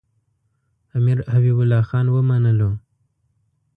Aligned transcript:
امیر 0.97 1.17
حبیب 1.33 1.57
الله 1.61 1.81
خان 1.89 2.05
ومنلو. 2.09 2.69